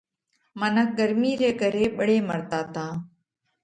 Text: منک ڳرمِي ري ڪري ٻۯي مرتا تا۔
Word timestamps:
منک 0.59 0.87
ڳرمِي 0.97 1.31
ري 1.39 1.51
ڪري 1.61 1.85
ٻۯي 1.97 2.17
مرتا 2.29 2.59
تا۔ 2.73 2.85